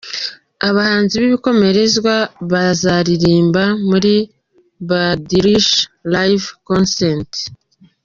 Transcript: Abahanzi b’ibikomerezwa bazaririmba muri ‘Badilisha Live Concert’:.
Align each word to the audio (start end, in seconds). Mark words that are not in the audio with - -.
Abahanzi 0.67 1.13
b’ibikomerezwa 1.21 2.15
bazaririmba 2.51 3.63
muri 3.89 4.13
‘Badilisha 4.89 5.81
Live 6.13 6.47
Concert’:. 6.67 7.31